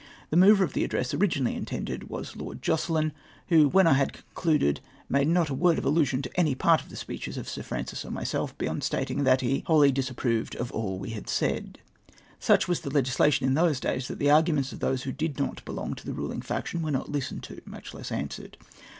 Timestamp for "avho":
3.51-3.69